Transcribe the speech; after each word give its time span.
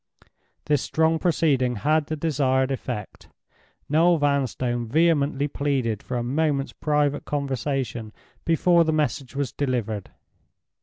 This 0.65 0.81
strong 0.81 1.19
proceeding 1.19 1.75
had 1.75 2.07
the 2.07 2.15
desired 2.15 2.71
effect. 2.71 3.29
Noel 3.87 4.17
Vanstone 4.17 4.87
vehemently 4.87 5.47
pleaded 5.47 6.01
for 6.01 6.17
a 6.17 6.23
moment's 6.23 6.73
private 6.73 7.23
conversation 7.23 8.11
before 8.43 8.83
the 8.83 8.93
message 8.93 9.35
was 9.35 9.51
delivered. 9.51 10.09